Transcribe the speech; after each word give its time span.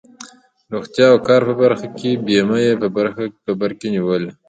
روغتیا 0.73 1.07
او 1.11 1.17
کار 1.27 1.41
په 1.49 1.53
برخه 1.63 1.87
کې 1.97 2.21
بیمه 2.25 2.57
یې 2.65 2.73
په 3.45 3.51
بر 3.59 3.71
کې 3.79 3.87
نیوله. 3.95 4.31